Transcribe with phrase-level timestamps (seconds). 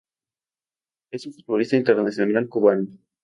[1.13, 2.87] Es un futbolista internacional cubano.